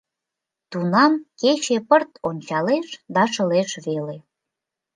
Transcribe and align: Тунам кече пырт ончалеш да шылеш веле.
Тунам 0.71 1.13
кече 1.39 1.77
пырт 1.87 2.11
ончалеш 2.27 2.87
да 3.15 3.23
шылеш 3.33 3.69
веле. 3.85 4.17